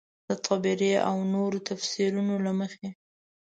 [0.27, 2.89] د طبري او نورو تفیسیرونو له مخې.